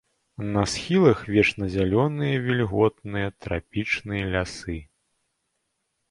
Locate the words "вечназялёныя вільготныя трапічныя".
1.33-4.23